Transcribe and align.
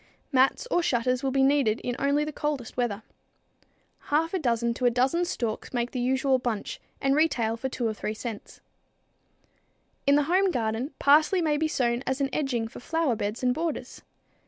Mats 0.31 0.67
or 0.71 0.81
shutters 0.81 1.21
will 1.21 1.29
be 1.29 1.43
needed 1.43 1.79
in 1.81 1.95
only 1.99 2.25
the 2.25 2.31
coldest 2.33 2.75
weather. 2.75 3.03
Half 4.05 4.33
a 4.33 4.39
dozen 4.39 4.73
to 4.73 4.85
a 4.85 4.89
dozen 4.89 5.25
stalks 5.25 5.73
make 5.73 5.91
the 5.91 5.99
usual 5.99 6.39
bunch 6.39 6.81
and 6.99 7.15
retail 7.15 7.55
for 7.55 7.69
2 7.69 7.85
or 7.87 7.93
3 7.93 8.11
cents. 8.15 8.61
In 10.07 10.15
the 10.15 10.23
home 10.23 10.49
garden, 10.49 10.91
parsley 10.97 11.39
may 11.39 11.55
be 11.55 11.67
sown 11.67 12.01
as 12.07 12.19
an 12.19 12.31
edging 12.33 12.67
for 12.67 12.79
flower 12.79 13.15
beds 13.15 13.43
and 13.43 13.53
borders. 13.53 14.01